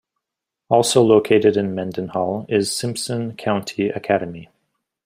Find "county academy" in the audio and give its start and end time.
3.37-4.49